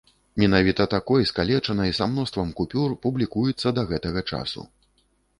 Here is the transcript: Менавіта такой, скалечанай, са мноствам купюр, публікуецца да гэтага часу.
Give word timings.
Менавіта 0.41 0.85
такой, 0.93 1.25
скалечанай, 1.31 1.93
са 1.97 2.07
мноствам 2.13 2.49
купюр, 2.59 2.95
публікуецца 3.03 3.75
да 3.79 3.83
гэтага 3.91 4.25
часу. 4.33 4.65